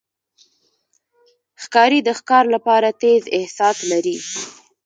[1.63, 4.17] ښکاري د ښکار لپاره تیز احساس لري.